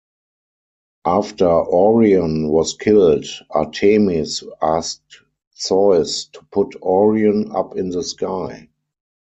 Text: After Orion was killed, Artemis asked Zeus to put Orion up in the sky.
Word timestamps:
After 1.05 1.45
Orion 1.47 2.47
was 2.47 2.73
killed, 2.75 3.25
Artemis 3.51 4.43
asked 4.59 5.19
Zeus 5.55 6.25
to 6.33 6.41
put 6.51 6.73
Orion 6.81 7.51
up 7.51 7.75
in 7.77 7.91
the 7.91 8.01
sky. 8.01 8.69